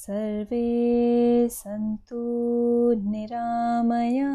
सर्वे 0.00 1.48
सन्तु 1.48 2.16
निरामया। 3.10 4.32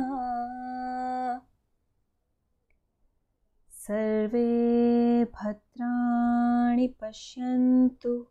सर्वे 3.72 5.26
भद्राणि 5.26 6.88
पश्यन्तु। 6.88 8.28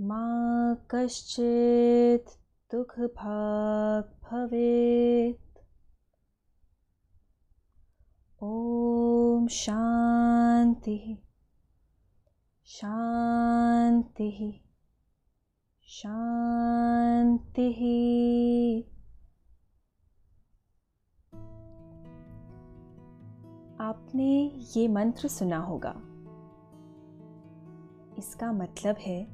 मा 0.00 0.74
कश्चित् 0.90 2.28
दुःखभाग् 2.72 4.24
भवेत्। 4.24 5.58
ॐ 8.42 9.46
शान्तिः। 9.46 11.16
शान्तिः 12.64 14.69
शान्तिः 15.92 17.78
आपने 23.80 24.52
ये 24.76 24.88
मंत्र 24.88 25.28
सुना 25.28 25.58
होगा। 25.58 25.94
इसका 28.18 28.52
मतलब 28.52 28.96
है 28.96 29.28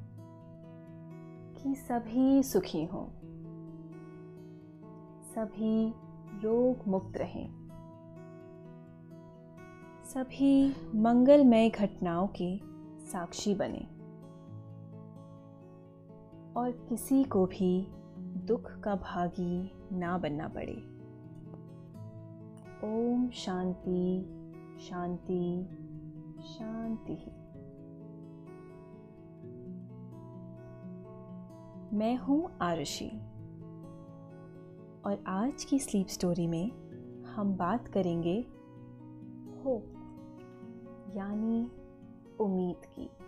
कि 1.54 1.74
सभी 1.74 2.42
सुखी 2.42 2.84
हों। 2.84 3.06
सभी 5.22 5.90
रोग 6.42 6.88
मुक्त 6.88 7.16
रहें। 7.16 7.48
सभी 10.04 10.76
मंगलमय 10.94 11.68
घटनाओं 11.68 12.28
के 12.42 12.60
साक्षी 13.06 13.54
बने। 13.54 13.95
और 16.56 16.70
किसी 16.70 17.24
को 17.24 17.46
भी 17.46 17.88
दुख 18.46 18.80
का 18.80 18.94
भागी 18.94 19.70
ना 19.92 20.18
बनना 20.18 20.48
पड़े। 20.48 20.76
ओम 22.84 23.30
शांति 23.30 24.22
शांति 24.80 25.68
शांति 26.42 27.16
मैं 31.96 32.16
हूँ 32.16 32.50
आरुषि। 32.62 33.10
और 35.06 35.24
आज 35.26 35.64
की 35.64 35.78
स्लीप 35.78 36.06
स्टोरी 36.06 36.46
में 36.46 36.70
हम 37.24 37.56
बात 37.56 37.88
करेंगे 37.88 38.46
होप, 39.64 39.84
यानी 41.16 41.70
उम्मीद 42.40 42.86
की। 42.86 43.25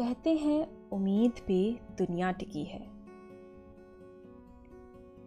कहते 0.00 0.34
हैं, 0.34 0.90
उम्मीद 0.90 1.32
पे 1.32 1.80
दुनिया 1.98 2.32
टिकी 2.32 2.64
है. 2.64 2.90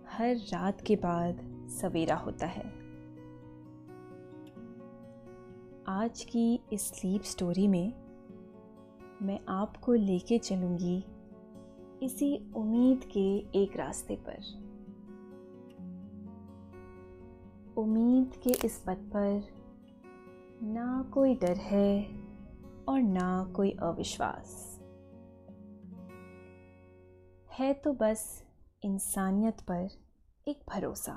हर 0.08 0.36
रात 0.36 0.82
के 0.82 0.96
बाद 0.96 1.68
सवेरा 1.70 2.16
होता 2.16 2.48
है। 2.48 2.66
आज 5.88 6.25
की 6.30 6.59
इस 6.74 6.88
स्लीप 6.88 7.22
स्टोरी 7.22 7.68
में 7.68 7.94
मैं 9.22 9.40
आपको 9.50 9.94
लेके 9.94 10.38
चलूँगी 10.38 11.06
इसी 12.03 12.53
उम्मीद 12.56 13.03
के 13.03 13.38
एक 13.64 13.78
रास्ते 13.78 14.16
पर। 14.16 14.40
उम्मीद 17.78 18.31
के 18.36 18.66
इस 18.66 18.84
पथ 18.88 18.97
पर 18.97 19.44
ना 20.64 21.12
कोई 21.14 21.36
डर 21.36 21.58
है 21.58 22.24
और 22.88 23.02
ना 23.02 23.53
कोई 23.56 23.72
अविश्वास। 23.72 24.72
है 27.59 27.74
तो 27.74 27.94
बस 27.94 28.44
इंसानियत 28.84 29.62
पर 29.62 29.90
एक 30.47 30.62
भरोसा 30.69 31.14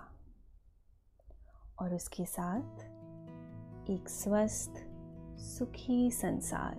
और 1.79 1.95
उसके 1.95 2.25
साथ 2.25 2.81
एक 3.91 4.09
स्वस्थ, 4.09 4.71
सुखी 5.39 6.11
संसार। 6.11 6.77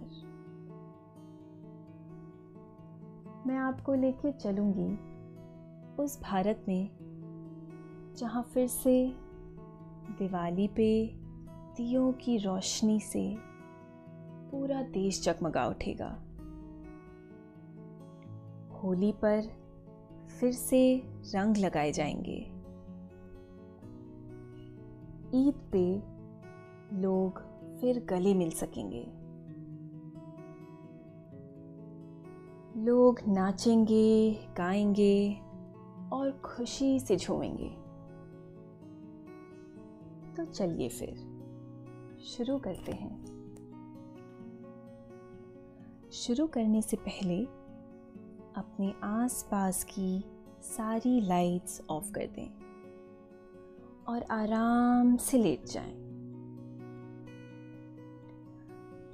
मैं 3.48 3.58
आपको 3.58 3.94
लेके 3.94 4.32
चलूँगी 4.32 4.94
उस 6.04 6.22
भारत 6.22 6.66
में 6.68 6.90
जहाँ 8.18 8.44
फिर 8.44 8.68
से 8.68 9.14
दिवाली 10.20 10.68
पे 10.68 11.14
दियों 11.78 12.14
की 12.14 12.38
रोशनी 12.38 13.00
से 13.00 13.38
पूरा 14.52 14.82
देश 14.82 15.24
जगमगा 15.24 15.68
उठेगा। 15.68 16.27
होली 18.84 19.12
पर 19.12 19.42
फिर 20.40 20.52
से 20.52 21.02
रंग 21.06 21.58
लगाए 21.58 21.92
जाएँगे। 21.92 22.58
ईद 25.38 25.56
पे 25.72 25.96
लोग 26.98 27.40
फिर 27.80 28.06
गले 28.06 28.34
मिल 28.34 28.52
सकेंगे। 28.52 29.08
लोग 32.82 33.20
नाचेंगे, 33.28 34.34
गाएँगे 34.58 35.40
और 36.14 36.42
खुशी 36.46 37.00
से 37.00 37.16
झूमेंगे। 37.16 37.70
तो 40.36 40.46
चलिए 40.46 40.90
फिर, 40.90 41.16
शुरू 42.24 42.58
करते 42.58 42.92
हैं। 42.92 43.26
शुरू 46.12 46.48
करने 46.48 46.82
से 46.82 46.98
पहले 46.98 47.57
अपने 48.58 48.94
आसपास 49.04 49.84
की 49.84 50.24
सारी 50.62 51.22
लाइट्स 51.22 51.82
ऑफ़ 51.90 52.12
कर 52.12 52.28
दें 52.28 52.50
और 54.08 54.24
आराम 54.32 55.16
से 55.18 55.38
लेट 55.38 55.66
जाएँ। 55.66 55.94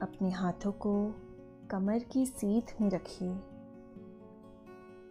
अपने 0.01 0.29
हाथों 0.31 0.71
को 0.71 0.93
कमर 1.71 2.03
की 2.03 2.25
सीध 2.25 2.73
में 2.81 2.89
रखिए 2.89 3.33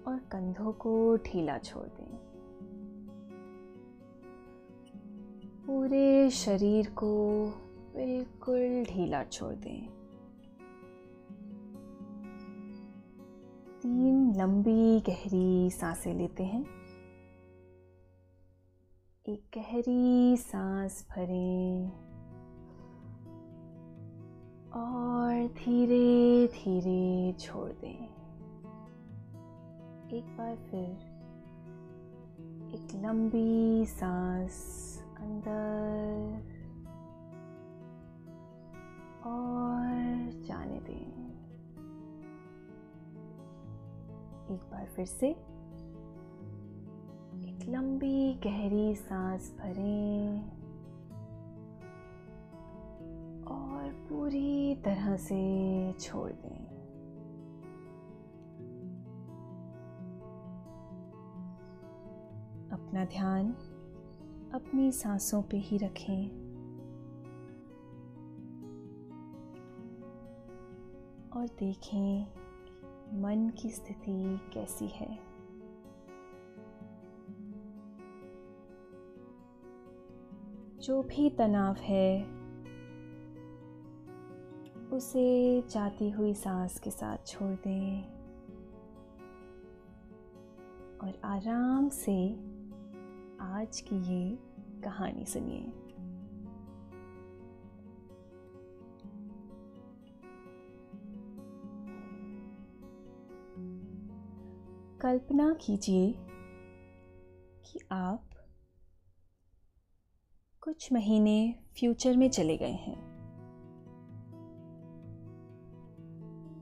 और 0.07 0.21
कंधों 0.33 0.73
को 0.73 1.17
ढीला 1.17 1.59
छोड़ 1.59 1.87
दें 1.87 2.13
पूरे 5.67 6.31
शरीर 6.31 6.91
को 6.91 7.13
बिल्कुल 7.97 8.85
ढीला 8.85 9.25
छोड़ 9.25 9.55
दें 9.55 10.03
तीन 13.83 14.12
लंबी 14.37 15.01
गहरी 15.01 15.71
साँसें 15.71 16.15
लेते 16.15 16.43
हैं। 16.43 16.63
एक 19.29 19.43
गहरी 19.57 20.37
सांस 20.37 21.07
भरें 21.11 21.91
और 24.73 25.47
धीरे 25.49 26.47
धीरे 26.47 27.33
छोड़ 27.33 27.71
दें। 27.71 28.05
एक 30.13 30.37
बार 30.39 30.57
फिर 30.57 30.89
एक 32.75 33.05
लंबी 33.05 33.87
सांस 33.87 34.59
अंदर 35.21 36.43
और 39.27 39.92
एक 44.53 44.61
बार 44.61 44.87
फिर 44.87 45.07
से। 45.07 45.29
एक 47.49 47.69
लंबी 47.69 48.35
गहरी 48.35 48.95
सांस 48.95 49.57
भरें 49.59 50.45
और 53.45 54.07
पूरी 54.09 54.75
तरह 54.75 55.17
से 55.17 55.93
छोड़ 55.93 56.31
दें। 56.31 56.73
अपना 62.73 63.05
ध्यान 63.05 63.53
अपनी 64.55 64.93
सांसों 64.93 65.43
पे 65.43 65.57
ही 65.57 65.77
रखें। 65.77 66.43
और 71.31 71.47
देखें 71.47 72.42
मन 73.13 73.53
की 73.63 73.71
स्थिति 73.71 74.41
कैसी 74.53 74.87
है? 74.87 75.19
जो 80.79 81.03
भी 81.03 81.31
तनाव 81.31 81.75
है, 81.75 82.23
उसे 84.89 85.63
जाती 85.63 86.11
हुई 86.11 86.35
सांस 86.35 86.81
के 86.81 86.91
साथ 86.91 87.19
छोड़ 87.27 87.51
दें। 87.51 88.03
और 90.99 91.21
आराम 91.25 91.89
से 91.89 92.35
आज 93.41 93.81
की 93.81 93.97
ये 93.97 94.39
कहानी 94.85 95.27
सुनिए। 95.27 95.82
कल्पना 105.03 105.55
कीजिए 105.55 106.15
कि 107.65 107.81
आप 107.93 108.29
कुछ 110.61 110.93
महीने 110.93 111.55
फ्यूचर 111.79 112.17
में 112.17 112.31
चले 112.31 112.57
गए 112.57 112.73
हैं। 112.73 112.97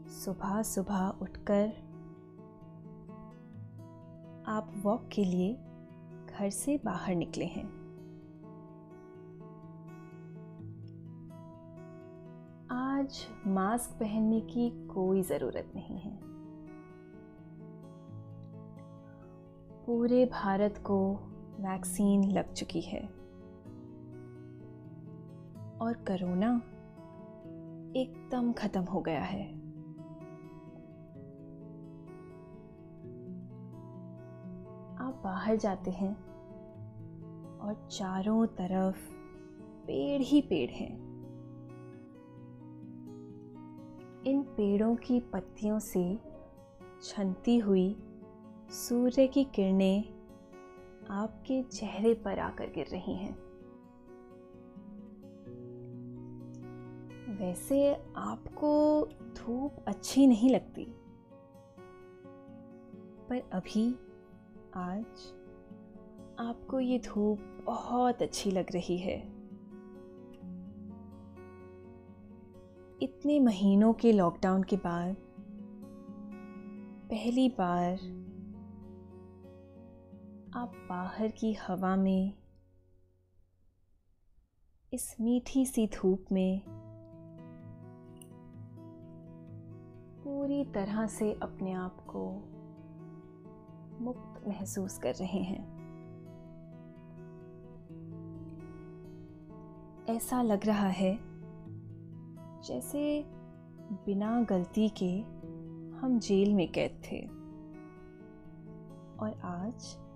सुबह 0.08 0.62
सुबह 0.62 1.18
उठकर 1.22 1.68
आप 4.46 4.72
वॉक 4.76 5.08
के 5.08 5.24
लिए 5.24 5.54
घर 6.34 6.50
से 6.50 6.80
बाहर 6.84 7.14
निकले 7.14 7.44
हैं। 7.44 7.66
आज 12.70 13.26
मास्क 13.46 13.90
पहनने 13.90 14.40
की 14.40 14.86
कोई 14.86 15.22
ज़रूरत 15.22 15.72
नहीं 15.74 15.98
है। 15.98 16.29
पूरे 19.90 20.26
भारत 20.26 20.74
को 20.86 21.14
वैक्सीन 21.60 22.30
लग 22.30 22.52
चुकी 22.52 22.80
है। 22.80 23.00
और 25.80 25.92
कोरोना 25.92 26.62
एकदम 27.96 28.52
ख़त्म 28.52 28.80
हो 28.80 29.00
गया 29.00 29.22
है। 29.22 29.46
आप 34.96 35.20
बाहर 35.24 35.56
जाते 35.56 35.90
हैं 35.90 36.24
और 37.58 37.88
चारों 37.90 38.46
तरफ़ 38.46 39.12
पेड़ 39.86 40.22
ही 40.22 40.40
पेड़ 40.40 40.70
हैं। 40.70 40.96
इन 44.26 44.42
पेड़ों 44.42 44.96
की 44.96 45.20
पत्तियों 45.20 45.78
से 45.78 46.18
छनती 47.02 47.58
हुई 47.58 48.02
सूर्य 48.70 49.26
की 49.26 49.44
किरणें 49.44 50.04
आपके 51.10 51.62
चेहरे 51.62 52.14
पर 52.14 52.38
आकर 52.38 52.66
गिर 52.70 52.86
रही 52.86 53.14
हैं। 53.14 53.38
वैसे 57.36 57.94
आपको 58.16 59.06
धूप 59.06 59.84
अच्छी 59.86 60.26
नहीं 60.26 60.50
लगती। 60.50 60.84
पर 63.28 63.50
अभी 63.52 63.94
आज 64.74 65.34
आपको 66.38 66.80
ये 66.80 66.98
धूप 66.98 67.62
बहुत 67.64 68.22
अच्छी 68.22 68.50
लग 68.50 68.66
रही 68.72 68.98
है। 68.98 69.18
इतने 73.02 73.40
महीनों 73.40 73.92
के 73.92 74.12
लॉकडाउन 74.12 74.62
के 74.62 74.76
बाद 74.76 75.16
पहली 77.10 77.48
बार 77.48 77.98
आप 80.54 80.72
बाहर 80.88 81.28
की 81.28 81.52
हवा 81.52 81.96
में, 81.96 82.32
इस 84.92 85.16
मीठी 85.20 85.66
सी 85.66 85.86
धूप 85.86 86.24
में, 86.32 86.62
पूरी 90.24 90.64
तरह 90.64 91.06
से 91.06 91.32
अपने 91.32 91.72
आप 91.72 92.00
को 92.00 92.32
मुक्त 94.04 94.48
महसूस 94.48 94.98
कर 94.98 95.14
रहे 95.14 95.42
हैं। 95.42 95.62
ऐसा 100.08 100.42
लग 100.42 100.66
रहा 100.66 100.88
है 100.88 101.18
जैसे 102.62 103.24
बिना 103.92 104.42
गलती 104.42 104.88
के 104.88 105.20
हम 105.96 106.18
जेल 106.18 106.54
में 106.54 106.72
कैद 106.72 107.02
थे। 107.12 107.26
और 109.16 109.40
आज 109.44 110.09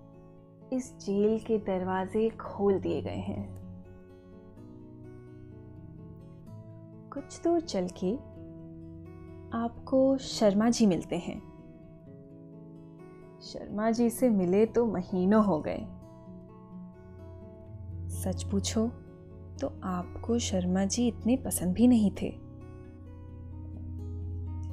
इस 0.75 0.97
जेल 0.99 1.39
के 1.39 1.57
दरवाजे 1.57 2.29
खोल 2.29 2.79
दिए 2.79 3.01
गए 3.01 3.15
हैं। 3.15 3.55
कुछ 7.13 7.43
दूर 7.43 7.59
चल 7.59 7.87
के 8.03 8.15
आपको 9.57 10.17
शर्मा 10.17 10.69
जी 10.69 10.85
मिलते 10.85 11.17
हैं। 11.17 11.39
शर्मा 13.41 13.91
जी 13.91 14.09
से 14.09 14.29
मिले 14.29 14.65
तो 14.65 14.85
महीनों 14.85 15.45
हो 15.45 15.63
गए। 15.67 15.87
सच 18.09 18.43
पूछो 18.43 18.87
तो 19.61 19.81
आपको 19.83 20.39
शर्मा 20.39 20.85
जी 20.85 21.07
इतने 21.07 21.37
पसंद 21.37 21.73
भी 21.73 21.87
नहीं 21.87 22.11
थे। 22.11 22.37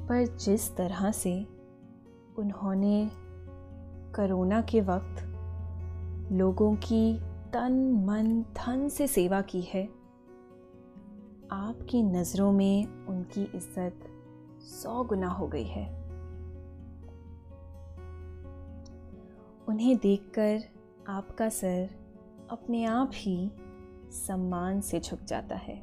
पर 0.07 0.37
जिस 0.37 0.75
तरह 0.75 1.11
से 1.11 1.47
उन्होंने 2.37 3.11
कोरोना 4.15 4.61
के 4.61 4.81
वक्त 4.81 5.32
लोगों 6.33 6.75
की 6.75 7.17
तन 7.53 7.73
मन 8.05 8.41
धन 8.41 8.89
से 8.89 9.07
सेवा 9.07 9.41
की 9.41 9.61
है। 9.61 9.83
आपकी 11.51 12.03
नज़रों 12.03 12.51
में 12.51 12.85
उनकी 13.07 13.43
इज़्ज़त 13.43 13.99
सौ 14.61 15.03
गुना 15.03 15.27
हो 15.27 15.47
गई 15.47 15.63
है। 15.63 15.85
उन्हें 19.67 19.97
देखकर 19.97 20.63
आपका 21.07 21.49
सर 21.49 21.89
अपने 22.49 22.83
आप 22.85 23.11
ही 23.13 23.51
सम्मान 24.11 24.81
से 24.81 24.99
झुक 24.99 25.23
जाता 25.23 25.55
है। 25.55 25.77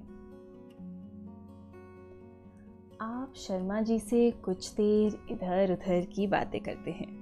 आप 3.01 3.33
शर्मा 3.37 3.81
जी 3.81 3.99
से 3.99 4.31
कुछ 4.31 4.75
देर 4.75 5.27
इधर 5.31 5.73
उधर 5.73 6.05
की 6.05 6.27
बातें 6.27 6.61
करते 6.61 6.91
हैं। 6.91 7.20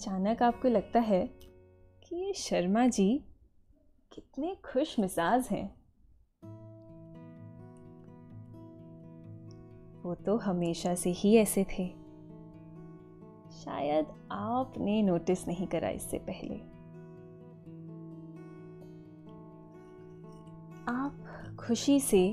अचानक 0.00 0.42
आपको 0.42 0.68
लगता 0.68 1.00
है 1.00 1.26
कि 2.02 2.16
ये 2.16 2.32
शर्मा 2.32 2.86
जी 2.86 3.24
कितने 4.12 4.54
खुश 4.54 4.98
मिजाज 4.98 5.48
हैं। 5.50 5.74
वो 10.02 10.14
तो 10.14 10.36
हमेशा 10.36 10.94
से 10.94 11.10
ही 11.10 11.36
ऐसे 11.36 11.64
थे। 11.64 11.88
शायद 13.50 14.28
आपने 14.32 15.02
नोटिस 15.02 15.48
नहीं 15.48 15.66
करा 15.66 15.88
इससे 15.88 16.18
पहले। 16.18 16.56
आप 20.92 21.16
खुशी 21.60 22.00
से 22.00 22.26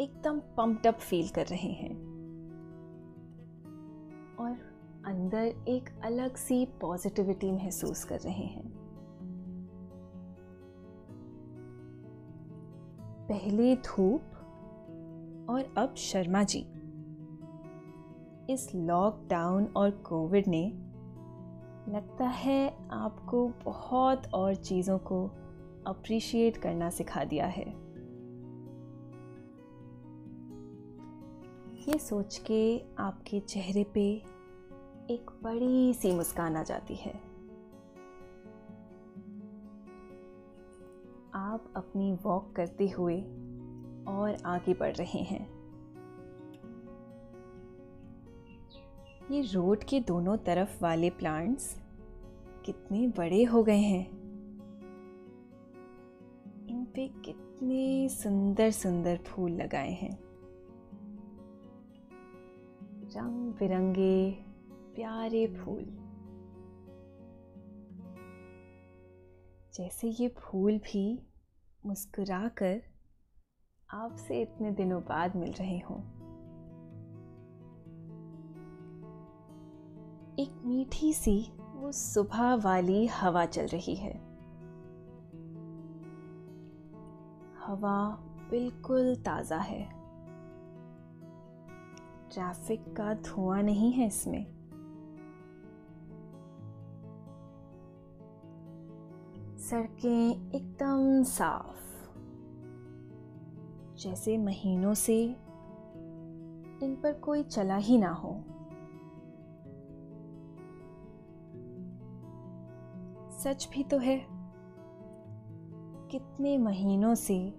एकदम 0.00 0.40
पम्प्ड 0.56 0.86
अप 0.86 0.94
फील 0.94 1.28
कर 1.28 1.46
रहे 1.46 1.72
हैं। 1.72 1.96
और 4.36 4.69
अंदर 5.06 5.64
एक 5.68 6.00
अलग 6.04 6.36
सी 6.36 6.66
पॉजिटिविटी 6.66 7.52
महसूस 7.52 8.04
कर 8.04 8.20
रहे 8.20 8.46
हैं। 8.46 8.68
पहले 13.28 13.76
धूप 13.76 14.22
और 15.50 15.74
अब 15.78 15.94
शर्मा 15.94 16.42
जी। 16.42 16.66
इस 18.52 18.74
लॉकडाउन 18.74 19.64
और 19.76 19.90
कोविड 19.90 20.48
ने 20.48 20.72
लगता 21.88 22.24
है 22.24 22.88
आपको 22.90 23.48
बहुत 23.64 24.22
और 24.34 24.54
चीज़ों 24.54 24.98
को 24.98 25.26
अप्रिशिएट 25.86 26.56
करना 26.56 26.90
सिखा 26.90 27.24
दिया 27.24 27.46
है। 27.46 27.90
ये 31.88 31.98
सोच 31.98 32.38
के 32.38 32.82
आपके 32.98 33.40
चेहरे 33.40 33.84
पे 33.84 34.39
एक 35.10 35.30
बड़ी 35.42 35.94
सी 35.94 36.12
मुस्कान 36.12 36.56
आ 36.56 36.62
जाती 36.62 36.94
है। 36.94 37.12
आप 41.34 41.72
अपनी 41.76 42.18
वॉक 42.22 42.52
करते 42.56 42.88
हुए 42.88 43.20
और 44.08 44.36
आगे 44.46 44.74
बढ़ 44.74 44.94
रहे 44.96 45.18
हैं। 45.18 45.50
ये 49.30 49.42
रोड 49.42 49.84
के 49.84 50.00
दोनों 50.00 50.36
तरफ़ 50.36 50.82
वाले 50.82 51.10
प्लांट्स 51.10 51.80
कितने 52.64 53.08
बड़े 53.08 53.44
हो 53.44 53.62
गए 53.62 53.78
हैं। 53.78 54.10
इन 56.68 56.86
पे 56.94 57.08
कितने 57.08 58.08
सुंदर 58.08 58.70
सुंदर 58.70 59.16
फूल 59.16 59.50
लगाए 59.50 59.92
हैं। 59.92 60.18
रंग 63.16 63.52
बिरंगे 63.52 64.49
प्यारे 65.00 65.46
फूल। 65.46 65.84
जैसे 69.74 70.08
ये 70.08 70.28
फूल 70.28 70.78
भी 70.78 71.22
मुस्कुराकर 71.86 72.82
आपसे 73.90 74.42
इतने 74.42 74.70
दिनों 74.70 75.02
बाद 75.02 75.36
मिल 75.36 75.52
रहे 75.52 75.78
हों। 75.78 75.98
एक 80.38 80.62
मीठी 80.64 81.12
सी 81.14 81.52
वो 81.74 81.92
सुबह 81.92 82.54
वाली 82.54 83.06
हवा 83.06 83.46
चल 83.46 83.66
रही 83.66 83.94
है। 83.94 84.14
हवा 87.66 88.10
बिल्कुल 88.50 89.16
ताज़ा 89.16 89.58
है। 89.58 89.84
ट्रैफ़िक 92.30 92.96
का 92.96 93.14
धुआँ 93.14 93.62
नहीं 93.62 93.92
है 93.92 94.06
इसमें। 94.06 94.59
सड़कें 99.70 100.52
एकदम 100.52 101.22
साफ़। 101.22 102.14
जैसे 103.96 104.38
महीनों 104.38 104.94
से 104.94 105.22
इन 106.82 107.00
पर 107.02 107.12
कोई 107.12 107.42
चला 107.42 107.76
ही 107.76 107.98
ना 107.98 108.10
हो। 108.10 108.44
सच 113.38 113.68
भी 113.72 113.84
तो 113.84 113.98
है, 113.98 114.26
कितने 116.10 116.58
महीनों 116.58 117.14
से 117.14 117.54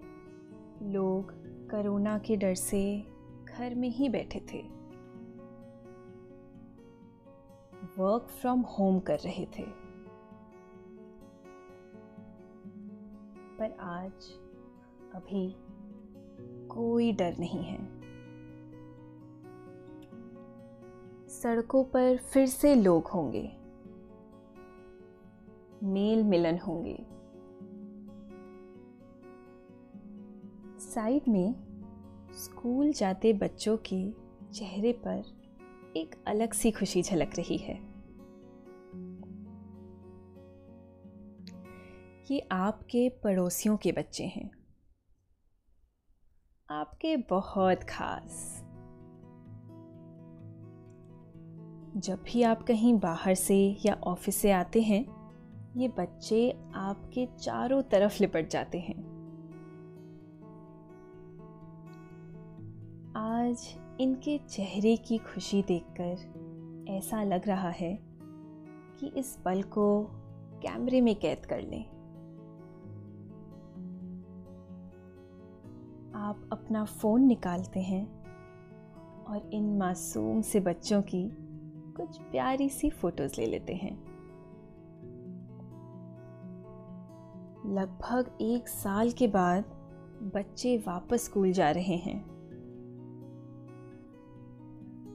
लोग 0.82 1.32
कोरोना 1.70 2.18
के 2.18 2.36
डर 2.36 2.54
से 2.54 3.06
घर 3.48 3.74
में 3.74 3.88
ही 3.88 4.08
बैठे 4.08 4.40
थे। 4.40 4.62
वर्क 8.02 8.28
फ्रॉम 8.28 8.60
होम 8.60 9.00
कर 9.00 9.18
रहे 9.18 9.46
थे। 9.46 9.81
पर 13.58 13.70
आज 13.80 14.12
अभी 15.14 15.56
कोई 16.68 17.12
डर 17.12 17.36
नहीं 17.38 17.64
है। 17.64 18.02
सड़कों 21.28 21.84
पर 21.84 22.16
फिर 22.16 22.46
से 22.46 22.74
लोग 22.74 23.06
होंगे। 23.06 23.56
मेल 25.82 26.22
मिलन 26.24 26.58
होंगे। 26.58 27.06
साइड 30.80 31.22
में 31.28 31.54
स्कूल 32.32 32.92
जाते 32.92 33.32
बच्चों 33.32 33.76
के 33.76 34.10
चेहरे 34.52 34.92
पर 34.92 35.22
एक 35.96 36.14
अलग 36.26 36.52
सी 36.52 36.70
खुशी 36.70 37.02
झलक 37.02 37.30
रही 37.38 37.56
है। 37.56 37.91
ये 42.30 42.48
आपके 42.52 43.08
पड़ोसियों 43.08 43.76
के 43.76 43.92
बच्चे 43.92 44.24
हैं। 44.24 44.50
आपके 46.70 47.16
बहुत 47.16 47.84
खास। 47.84 48.64
जब 51.96 52.22
भी 52.22 52.42
आप 52.42 52.62
कहीं 52.62 52.98
बाहर 52.98 53.34
से 53.34 53.76
या 53.86 53.94
ऑफ़िस 53.94 54.36
से 54.36 54.52
आते 54.52 54.82
हैं, 54.82 55.04
ये 55.76 55.88
बच्चे 55.88 56.50
आपके 56.74 57.26
चारों 57.26 57.82
तरफ़ 57.82 58.16
लिपट 58.20 58.48
जाते 58.48 58.78
हैं। 58.78 59.02
आज 63.16 63.74
इनके 64.00 64.38
चेहरे 64.38 64.96
की 64.96 65.18
खुशी 65.18 65.62
देखकर 65.62 66.42
ऐसा 66.90 67.22
लग 67.22 67.48
रहा 67.48 67.70
है 67.70 67.98
कि 68.98 69.12
इस 69.16 69.38
पल 69.44 69.62
को 69.62 70.04
कैमरे 70.62 71.00
में 71.00 71.16
कैद 71.16 71.46
कर 71.46 71.60
लें। 71.60 71.91
आप 76.32 76.48
अपना 76.52 76.84
फ़ोन 76.84 77.24
निकालते 77.24 77.80
हैं 77.80 78.04
और 79.24 79.50
इन 79.54 79.64
मासूम 79.78 80.40
से 80.40 80.60
बच्चों 80.60 81.00
की 81.02 81.22
कुछ 81.96 82.16
प्यारी 82.20 82.68
सी 82.68 82.90
फ़ोटोज़ 82.90 83.40
ले 83.40 83.46
लेते 83.46 83.74
हैं। 83.74 83.92
लगभग 87.66 88.38
एक 88.40 88.68
साल 88.68 89.10
के 89.10 89.28
बाद 89.28 89.64
बच्चे 90.34 90.76
वापस 90.78 91.24
स्कूल 91.24 91.52
जा 91.52 91.70
रहे 91.70 91.96
हैं। 91.96 92.16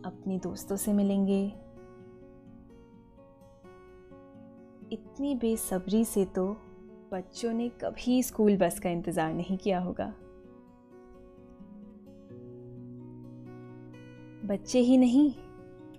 अपने 0.06 0.38
दोस्तों 0.38 0.76
से 0.76 0.94
मिलेंगे। 0.94 1.46
इतनी 4.92 5.36
बेसब्री 5.36 6.06
से 6.06 6.26
तो 6.26 6.48
बच्चों 7.14 7.54
ने 7.54 7.70
कभी 7.70 8.24
स्कूल 8.24 8.58
बस 8.58 8.80
का 8.80 8.90
इंतज़ार 8.90 9.34
नहीं 9.34 9.58
किया 9.58 9.80
होगा। 9.80 10.14
बच्चे 14.48 14.80
ही 14.80 14.98
नहीं, 14.98 15.34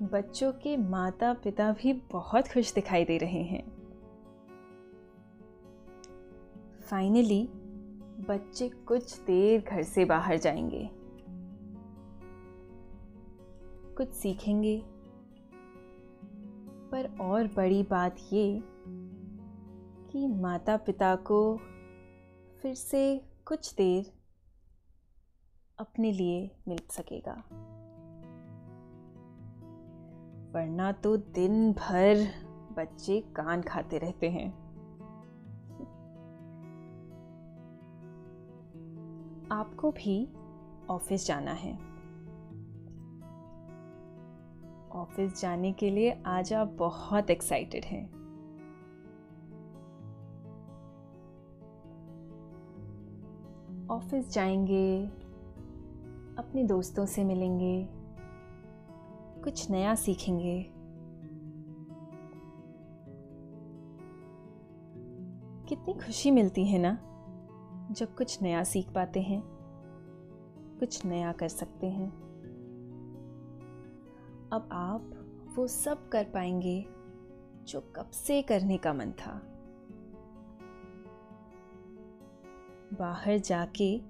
बच्चों 0.07 0.53
के 0.53 0.77
माता 0.77 1.33
पिता 1.33 1.73
भी 1.73 1.93
बहुत 1.93 2.49
खुश 2.49 2.75
दिखाई 2.75 3.05
दे 3.05 3.19
रहे 3.19 3.43
हैं। 3.43 3.71
फाइनली 6.91 7.49
बच्चे 8.29 8.69
कुछ 8.69 9.21
देर 9.21 9.61
घर 9.61 9.83
से 9.83 10.05
बाहर 10.05 10.37
जाएँगे। 10.37 10.91
कुछ 13.95 14.09
सीखेंगे। 14.09 14.83
पर 16.91 17.19
और 17.21 17.47
बड़ी 17.47 17.83
बात 17.83 18.17
ये 18.33 18.63
कि 20.11 20.27
माता 20.27 20.77
पिता 20.77 21.17
को 21.17 21.57
फिर 22.63 22.75
से 22.75 23.21
कुछ 23.45 23.75
देर 23.75 24.13
अपने 25.79 26.13
लिए 26.13 26.51
मिल 26.69 26.81
सकेगा। 26.91 27.45
वरना 30.53 30.93
तो 30.93 31.17
दिन 31.17 31.73
भर 31.73 32.27
बच्चे 32.77 33.21
कान 33.21 33.63
खाते 33.63 33.99
रहते 33.99 34.31
हैं। 34.31 34.69
आपको 39.51 39.91
भी 39.91 40.29
ऑफ़िस 40.91 41.27
जाना 41.27 41.51
है। 41.51 41.73
ऑफ़िस 44.93 45.41
जाने 45.41 45.73
के 45.73 45.91
लिए 45.91 46.23
आज 46.27 46.53
आप 46.53 46.69
बहुत 46.69 47.31
एक्साइटेड 47.31 47.85
हैं। 47.85 48.19
ऑफ़िस 53.89 54.33
जाएँगे, 54.33 55.07
अपने 56.39 56.65
दोस्तों 56.65 57.07
से 57.07 57.25
मिलेंगे। 57.25 57.98
कुछ 59.49 59.71
नया 59.71 59.95
सीखेंगे। 59.95 60.63
कितनी 65.69 65.95
खुशी 65.95 66.31
मिलती 66.31 66.65
है 66.67 66.79
ना, 66.79 66.93
जब 67.91 68.15
कुछ 68.15 68.43
नया 68.43 68.65
सीख 68.65 68.93
पाते 68.93 69.21
हैं, 69.21 69.43
कुछ 70.79 71.07
नया 71.07 71.33
कर 71.33 71.49
सकते 71.49 71.87
हैं। 71.87 72.11
अब 74.53 74.69
आप 74.73 75.11
वो 75.59 75.67
सब 75.67 76.09
कर 76.09 76.25
पाएँगे 76.25 76.87
जो 77.65 77.81
कब 77.81 78.11
से 78.11 78.43
करने 78.43 78.79
का 78.79 78.93
मन 78.93 79.13
था। 79.13 79.41
बाहर 82.99 83.39
जाके 83.39 84.01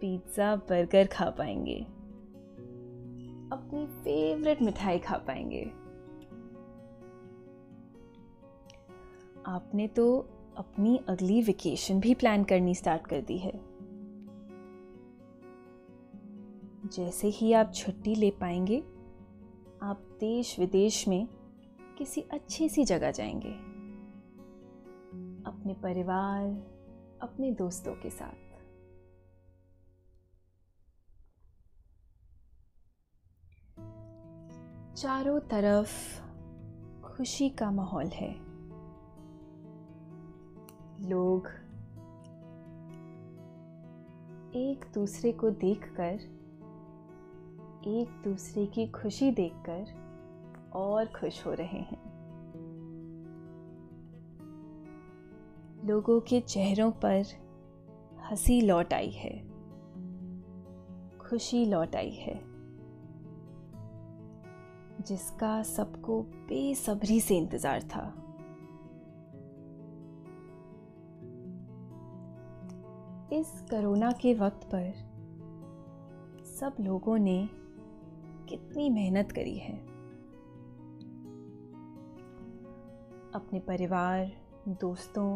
पिज़्ज़ा, 0.00 0.56
बर्गर 0.56 1.06
खा 1.06 1.30
पाएँगे। 1.30 1.97
अपनी 3.68 3.86
फेवरेट 3.86 4.62
मिठाई 4.62 4.98
खा 4.98 5.16
पाएँगे। 5.16 5.64
आपने 9.46 9.88
तो 9.88 10.18
अपनी 10.56 11.00
अगली 11.08 11.42
वेकेशन 11.42 12.00
भी 12.00 12.14
प्लान 12.14 12.44
करनी 12.44 12.74
स्टार्ट 12.74 13.06
कर 13.06 13.20
दी 13.20 13.38
है। 13.38 13.52
जैसे 16.88 17.28
ही 17.28 17.52
आप 17.52 17.72
छुट्टी 17.74 18.14
ले 18.14 18.30
पाएँगे, 18.30 18.78
आप 19.82 20.16
देश 20.20 20.58
विदेश 20.58 21.08
में 21.08 21.28
किसी 21.98 22.20
अच्छी 22.20 22.68
सी 22.68 22.84
जगह 22.84 23.10
जाएँगे। 23.10 23.52
अपने 25.50 25.74
परिवार, 25.74 26.44
अपने 27.22 27.50
दोस्तों 27.50 27.94
के 27.94 28.10
साथ। 28.10 28.47
चारों 34.98 35.40
तरफ़ 35.40 36.22
खुशी 37.02 37.48
का 37.48 37.70
माहौल 37.70 38.06
है। 38.06 38.32
लोग 41.08 41.46
एक 44.54 44.90
दूसरे 44.94 45.32
को 45.32 45.50
देखकर, 45.50 46.14
एक 47.86 48.22
दूसरे 48.24 48.66
की 48.66 48.86
खुशी 48.86 49.30
देखकर 49.30 49.86
और 50.72 51.06
खुश 51.06 51.46
हो 51.46 51.52
रहे 51.52 51.80
हैं। 51.80 52.02
लोगों 55.84 56.20
के 56.20 56.40
चेहरों 56.40 56.90
पर 56.90 57.24
हँसी 58.30 58.60
लौट 58.60 58.94
आई 58.94 59.10
है। 59.10 59.48
खुशी 61.18 61.64
लौट 61.64 61.96
आई 61.96 62.10
है। 62.10 62.57
जिसका 65.08 65.62
सबको 65.62 66.22
बेसब्री 66.22 67.20
से 67.20 67.36
इंतज़ार 67.36 67.82
था। 67.82 68.06
इस 73.32 73.60
कोरोना 73.70 74.10
के 74.12 74.34
वक्त 74.34 74.66
पर 74.74 74.92
सब 76.44 76.76
लोगों 76.80 77.18
ने 77.18 77.48
कितनी 78.48 78.88
मेहनत 78.90 79.32
करी 79.32 79.56
है। 79.58 79.76
अपने 83.34 83.60
परिवार, 83.60 84.30
दोस्तों 84.80 85.30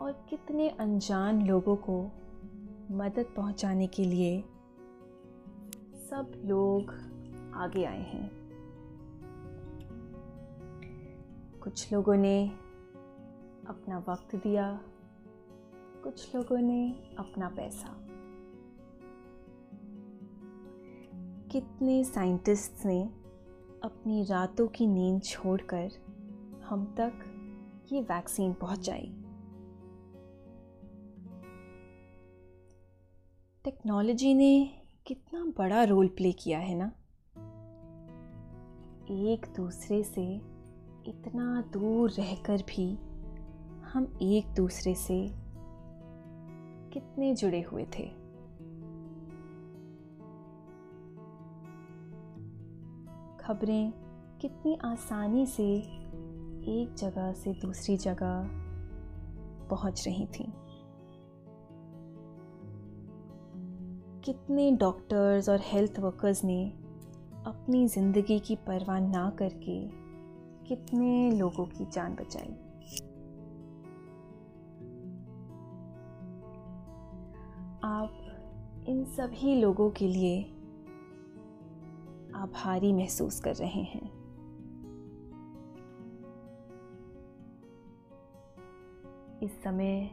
और 0.00 0.12
कितने 0.30 0.68
अनजान 0.68 1.46
लोगों 1.46 1.76
को 1.76 2.02
मदद 2.90 3.32
पहुँचाने 3.36 3.86
के 3.86 4.04
लिए 4.04 4.40
सब 6.10 6.32
लोग 6.44 7.09
आगे 7.60 7.84
आए 7.84 8.02
हैं। 8.02 8.30
कुछ 11.62 11.92
लोगों 11.92 12.16
ने 12.16 12.48
अपना 13.68 14.04
वक्त 14.08 14.36
दिया, 14.36 14.80
कुछ 16.04 16.34
लोगों 16.34 16.58
ने 16.58 16.92
अपना 17.18 17.48
पैसा। 17.48 17.96
कितने 21.50 22.04
साइंटिस्ट्स 22.04 22.86
ने 22.86 23.02
अपनी 23.84 24.24
रातों 24.24 24.66
की 24.68 24.86
नींद 24.86 25.22
छोड़कर 25.22 25.90
हम 26.64 26.84
तक 27.00 27.12
ये 27.92 28.02
वैक्सीन 28.02 28.52
पहुंचाई। 28.52 29.16
टेक्नोलॉजी 33.64 34.34
ने 34.34 34.80
कितना 35.06 35.44
बड़ा 35.58 35.84
रोल 35.84 36.08
प्ले 36.08 36.32
किया 36.32 36.58
है 36.58 36.74
ना? 36.74 36.92
एक 39.10 39.46
दूसरे 39.56 40.02
से 40.02 40.40
इतना 41.06 41.62
दूर 41.72 42.10
रहकर 42.10 42.56
भी 42.56 42.98
हम 43.84 44.18
एक 44.22 44.54
दूसरे 44.54 44.94
से 44.94 45.30
कितने 46.92 47.34
जुड़े 47.34 47.60
हुए 47.60 47.84
थे। 47.84 48.06
खबरें 53.36 53.92
कितनी 54.40 54.78
आसानी 54.84 55.46
से 55.46 55.76
एक 56.60 56.94
जगह 56.98 57.32
से 57.32 57.52
दूसरी 57.52 57.96
जगह 57.96 58.48
पहुँच 59.68 60.08
रही 60.08 60.26
थी। 60.26 60.52
कितने 64.24 64.72
डॉक्टर्स 64.72 65.48
और 65.48 65.60
हेल्थ 65.62 65.98
वर्कर्स 65.98 66.44
ने 66.44 66.79
अपनी 67.50 67.86
ज़िंदगी 67.88 68.38
की 68.38 68.54
परवाह 68.56 68.98
ना 69.00 69.30
करके 69.30 69.76
कितने 70.68 71.30
लोगों 71.30 71.64
की 71.66 71.84
जान 71.84 72.14
बचाई। 72.14 72.52
आप 77.84 78.84
इन 78.88 79.04
सभी 79.04 79.54
लोगों 79.54 79.90
के 79.90 80.08
लिए 80.08 80.40
आभारी 82.34 82.92
महसूस 82.92 83.40
कर 83.40 83.54
रहे 83.54 83.82
हैं। 83.82 84.04
इस 89.42 89.62
समय 89.62 90.10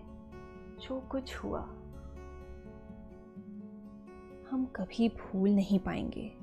जो 0.82 1.00
कुछ 1.12 1.36
हुआ, 1.36 1.62
हम 4.52 4.66
कभी 4.76 5.10
भूल 5.10 5.50
नहीं 5.50 5.80
पाएँगे। 5.80 6.37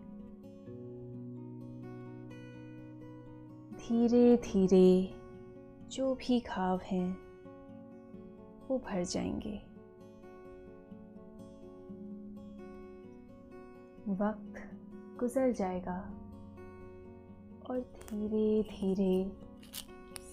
धीरे 3.85 4.37
धीरे 4.37 5.15
जो 5.89 6.15
भी 6.15 6.41
घाव 6.41 6.81
हैं, 6.85 7.17
वो 8.69 8.79
भर 8.79 9.05
जाएँगे। 9.05 9.57
वक्त 14.09 14.71
गुजर 15.21 15.53
जाएगा 15.53 15.99
और 17.71 17.81
धीरे 17.81 18.63
धीरे 18.63 19.33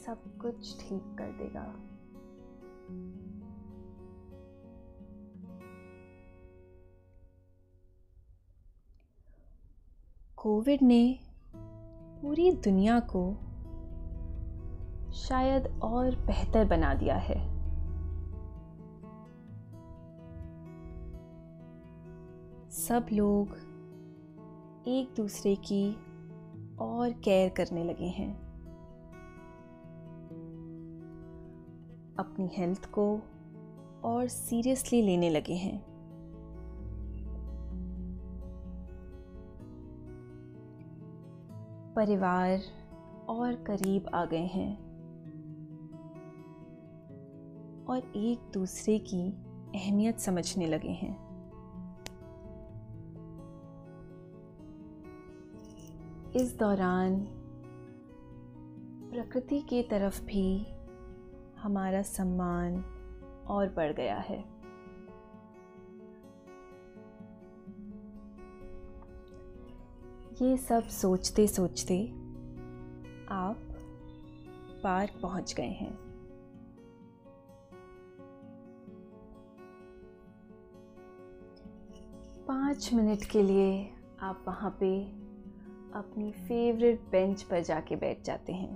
सब 0.06 0.38
कुछ 0.38 0.82
ठीक 0.82 1.04
कर 1.18 1.32
देगा। 1.32 1.66
कोविड 10.38 10.82
ने 10.82 11.31
पूरी 12.21 12.51
दुनिया 12.51 12.99
को 12.99 13.34
शायद 15.12 15.79
और 15.81 16.15
बेहतर 16.15 16.65
बना 16.65 16.93
दिया 16.93 17.15
है। 17.15 17.39
सब 22.69 23.05
लोग 23.13 23.47
एक 24.88 25.13
दूसरे 25.17 25.55
की 25.55 25.95
और 26.79 27.12
केयर 27.12 27.49
करने 27.49 27.84
लगे 27.84 28.05
हैं। 28.05 28.39
अपनी 32.19 32.49
हेल्थ 32.53 32.91
को 32.91 33.19
और 34.03 34.27
सीरियसली 34.27 35.01
लेने 35.01 35.29
लगे 35.29 35.53
हैं। 35.53 35.90
परिवार 41.95 42.60
और 43.30 43.56
करीब 43.56 44.10
आ 44.13 44.25
गए 44.25 44.45
हैं। 44.45 44.91
और 47.86 47.97
एक 48.15 48.51
दूसरे 48.54 48.99
की 48.99 49.32
अहमियत 49.75 50.19
समझने 50.19 50.65
लगे 50.65 50.89
हैं। 50.89 51.32
इस 56.32 56.58
दौरान 56.60 57.27
प्रकृति 59.13 59.60
के 59.60 59.84
तरफ़ 59.84 60.25
भी 60.25 60.67
हमारा 61.58 62.01
सम्मान 62.01 62.84
और 63.47 63.69
बढ़ 63.69 63.93
गया 63.93 64.17
है। 64.17 64.61
ये 70.41 70.58
सब 70.58 70.84
सोचते 70.84 71.47
सोचते 71.47 72.06
आप 73.30 73.58
पार्क 74.84 75.19
पहुँच 75.21 75.54
गए 75.54 75.69
हैं। 75.69 75.93
पाँच 82.47 82.93
मिनट 82.93 83.23
के 83.23 83.43
लिए 83.43 83.93
आप 84.21 84.43
वहाँ 84.47 84.77
पे 84.80 85.04
अपनी 85.93 86.32
फेवरेट 86.32 87.01
बेंच 87.12 87.43
पर 87.43 87.63
जाके 87.63 87.95
बैठ 87.95 88.23
जाते 88.23 88.54
हैं। 88.54 88.75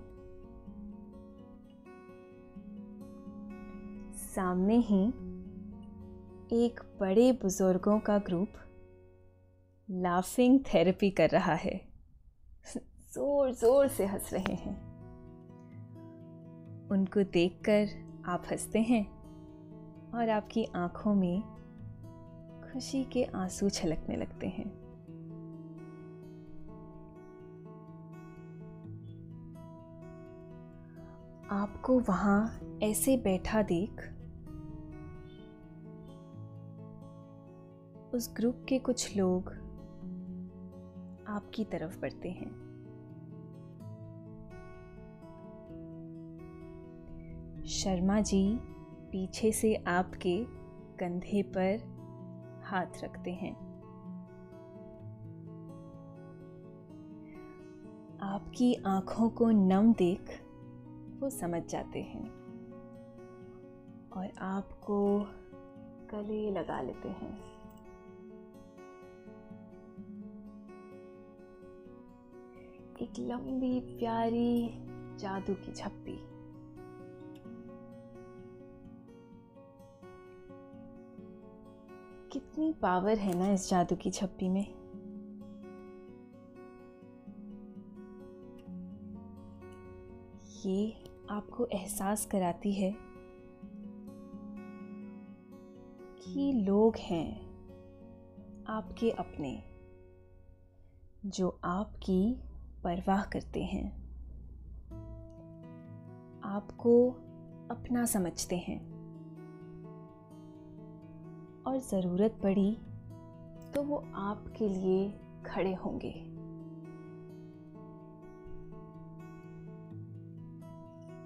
सामने 4.13 4.78
ही 4.78 5.08
एक 6.65 6.82
बड़े 6.99 7.32
बुज़ुर्गों 7.32 7.99
का 7.99 8.17
ग्रुप 8.17 8.49
लाफिंग 9.91 10.60
थेरेपी 10.60 11.10
कर 11.10 11.30
रहा 11.30 11.54
है। 11.54 11.82
ज़ोर 13.13 13.52
ज़ोर 13.52 13.88
से 13.88 14.06
हंस 14.06 14.30
रहे 14.34 14.54
हैं। 14.54 14.76
उनको 16.91 17.24
देखकर 17.24 17.88
आप 18.26 18.43
हँसते 18.52 18.80
हैं 18.80 19.06
और 20.12 20.30
आपकी 20.30 20.65
आँखों 20.76 21.15
में 21.15 21.41
खुशी 22.63 23.04
के 23.04 23.24
आँसू 23.24 23.69
छलकने 23.69 24.15
लगते 24.15 24.48
हैं। 24.48 24.65
आपको 31.52 32.00
वहाँ 32.00 32.60
ऐसे 32.84 33.17
बैठा 33.17 33.62
देख 33.62 34.02
उस 38.13 38.34
ग्रुप 38.38 38.65
के 38.69 38.80
कुछ 38.80 39.17
लोग 39.17 39.64
आपकी 41.28 41.64
तरफ़ 41.64 42.00
बढ़ते 42.00 42.30
हैं। 42.30 42.76
शर्मा 47.68 48.22
जी 48.22 48.60
पीछे 49.12 49.52
से 49.52 49.76
आपके 49.76 50.46
कंधे 51.00 51.44
पर 51.44 51.96
हाथ 52.64 53.04
रखते 53.04 53.32
हैं। 53.32 53.66
आपकी 58.22 58.74
आँखों 58.76 59.30
को 59.30 59.52
नम 59.52 59.94
देख 59.94 60.42
वो 61.20 61.30
समझ 61.30 61.64
जाते 61.64 62.02
हैं 62.02 62.30
और 64.14 64.32
आपको 64.38 65.20
गले 66.12 66.52
लगा 66.52 66.82
लेते 66.82 67.10
हैं। 67.10 67.55
एक 73.01 73.19
लंबी, 73.19 73.79
प्यारी 73.79 74.69
जादू 75.19 75.53
की 75.53 75.71
झप्पी 75.71 76.17
कितनी 82.31 82.71
पावर 82.73 83.17
है 83.17 83.38
ना 83.38 83.51
इस 83.53 83.69
जादू 83.69 83.95
की 83.95 84.12
छप्पी 84.12 84.49
में। 84.49 84.65
ये 90.65 90.93
आपको 91.29 91.65
एहसास 91.65 92.25
कराती 92.25 92.73
है 92.73 92.95
कि 96.21 96.51
लोग 96.65 96.95
हैं 96.97 97.29
आपके 98.69 99.12
अपने, 99.12 99.63
जो 101.25 101.60
आपकी 101.63 102.21
परवाह 102.86 103.24
करते 103.24 103.63
हैं। 103.63 104.06
आपको 106.43 107.10
अपना 107.71 108.06
समझते 108.06 108.58
हैं। 108.58 108.95
और 111.67 111.80
ज़रूरत 111.80 112.39
पड़ी 112.43 112.78
तो 113.74 113.84
वो 113.84 114.06
आपके 114.15 114.69
लिए 114.69 115.19
खड़े 115.45 115.74
होंगे। 115.74 116.36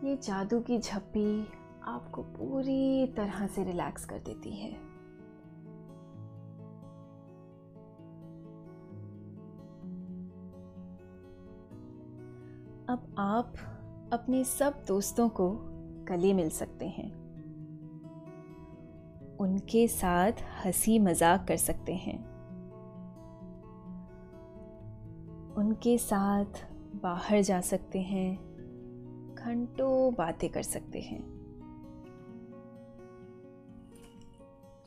ये 0.10 0.18
जादू 0.18 0.60
की 0.60 0.78
झप्पी 0.78 1.48
आपको 1.84 2.24
पूरी 2.24 3.08
तरह 3.08 3.48
से 3.48 3.64
रिलैक्स 3.64 4.06
कर 4.06 4.20
देती 4.20 4.52
है। 4.52 4.89
अब 12.90 13.16
आप 13.18 13.54
अपने 14.14 14.44
सब 14.44 14.86
दोस्तों 14.88 15.30
को 15.30 15.58
गले 16.08 16.34
मिल 16.34 16.50
सकते 16.50 16.86
हैं। 16.88 17.12
उनके 19.38 19.88
साथ 19.88 20.32
हँसी 20.66 21.00
मज़ाक 21.00 21.48
कर 21.48 21.58
सकते 21.58 21.94
हैं। 21.94 22.26
उनके 25.54 25.98
साथ 25.98 26.46
बाहर 26.96 27.42
जा 27.42 27.62
सकते 27.62 28.00
हैं, 28.02 28.36
घंटों 29.36 30.14
बातें 30.14 30.50
कर 30.50 30.64
सकते 30.64 31.00
हैं। 31.00 31.22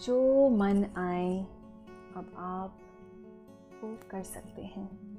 जो 0.00 0.48
मन 0.48 0.84
आए, 0.96 1.42
अब 2.16 2.34
आप 2.36 2.78
वो 3.84 3.98
कर 4.10 4.22
सकते 4.22 4.62
हैं। 4.62 5.11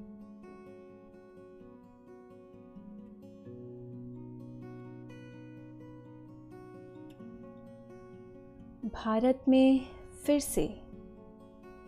भारत 8.84 9.44
में 9.48 9.86
फिर 10.26 10.40
से 10.40 10.68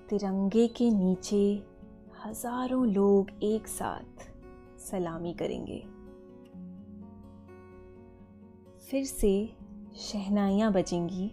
तिरंगे 0.09 0.67
के 0.67 0.89
नीचे 0.89 1.63
हज़ारों 2.25 2.85
लोग 2.87 3.31
एक 3.43 3.67
साथ 3.67 4.21
सलामी 4.79 5.33
करेंगे। 5.33 5.79
फिर 8.81 9.03
से 9.05 9.33
शहनाइयाँ 9.97 10.71
बजेंगी 10.73 11.27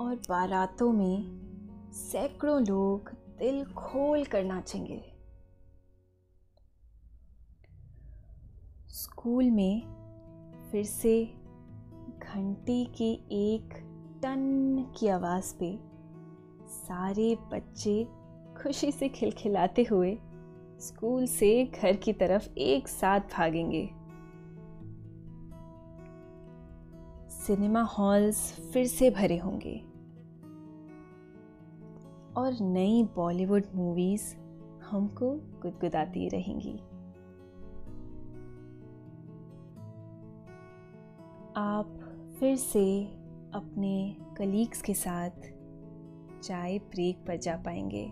और 0.00 0.14
बारातों 0.28 0.92
में 0.92 1.24
सैकड़ों 1.92 2.60
लोग 2.62 3.10
दिल 3.38 3.64
खोल 3.64 4.24
कर 4.24 4.44
नाचेंगे। 4.44 5.02
स्कूल 8.88 9.50
में 9.50 9.82
फिर 10.70 10.84
से 10.84 11.24
घंटी 12.18 12.84
की 12.84 13.12
एक 13.32 13.87
टन 14.22 14.86
की 14.96 15.08
आवाज़ 15.08 15.54
पे 15.58 15.78
सारे 16.66 17.38
बच्चे 17.52 18.08
खुशी 18.62 18.92
से 18.92 19.08
खिलखिलाते 19.08 19.82
हुए 19.82 20.18
स्कूल 20.78 21.26
से 21.26 21.64
घर 21.64 21.96
की 21.96 22.12
तरफ़ 22.12 22.48
एक 22.58 22.88
साथ 22.88 23.20
भागेंगे। 23.20 23.86
सिनेमा 27.30 27.82
हॉल्स 27.82 28.70
फिर 28.72 28.86
से 28.86 29.10
भरे 29.10 29.38
होंगे। 29.38 29.76
और 32.36 32.56
नई 32.60 33.08
बॉलीवुड 33.16 33.64
मूवीज़ 33.74 34.36
हमको 34.90 35.30
गुदगुदाती 35.36 36.28
रहेंगी। 36.28 36.78
आप 41.56 41.94
फिर 42.40 42.56
से 42.56 43.17
अपने 43.58 44.16
कलीग्स 44.38 44.82
के 44.82 44.94
साथ 44.94 45.30
चाय 46.42 46.78
ब्रेक 46.78 47.16
पर 47.26 47.36
जा 47.36 47.56
पाएँगे। 47.56 48.06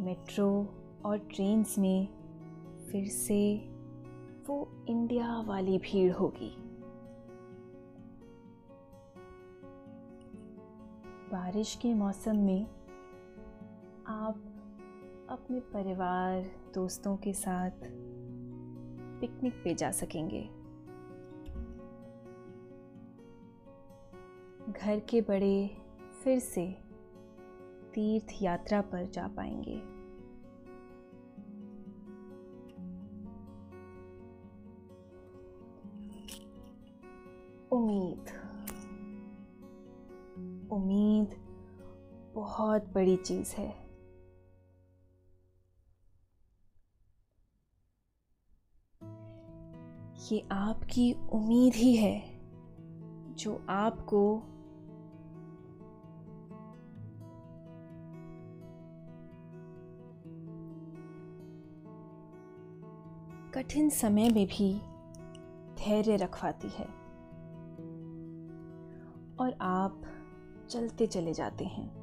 मेट्रो 0.00 0.50
और 1.04 1.18
ट्रेन्स 1.18 1.78
में 1.78 2.08
फिर 2.90 3.08
से 3.08 3.56
वो 4.48 4.84
इंडिया 4.88 5.40
वाली 5.40 5.78
भीड़ 5.78 6.12
होगी। 6.12 6.56
बारिश 11.32 11.74
के 11.82 11.94
मौसम 11.94 12.36
में 12.36 12.66
आप 14.06 14.42
अपने 15.28 15.60
परिवार, 15.60 16.50
दोस्तों 16.74 17.16
के 17.16 17.32
साथ 17.32 17.70
पिकनिक 19.20 19.54
पे 19.64 19.74
जा 19.74 19.90
सकेंगे। 19.90 20.61
घर 24.72 25.00
के 25.00 25.20
बड़े 25.20 25.76
फिर 26.24 26.38
से 26.38 26.66
तीर्थ 27.94 28.42
यात्रा 28.42 28.80
पर 28.80 29.10
जा 29.10 29.28
पाएँगे। 29.28 29.80
उम्मीद। 37.72 38.24
उम्मीद 40.72 41.36
बहुत 42.34 42.92
बड़ी 42.94 43.16
चीज़ 43.16 43.54
है। 43.54 43.82
ये 50.32 50.48
आपकी 50.52 51.12
उम्मीद 51.32 51.74
ही 51.74 51.96
है, 51.96 52.40
जो 53.34 53.66
आपको 53.68 54.42
कठिन 63.54 63.90
समय 63.90 64.28
में 64.28 64.46
भी 64.46 64.78
धैर्य 65.74 66.16
रखवाती 66.16 66.68
है। 66.68 66.84
और 69.40 69.58
आप 69.60 70.02
चलते 70.70 71.06
चले 71.06 71.32
जाते 71.32 71.64
हैं। 71.64 72.01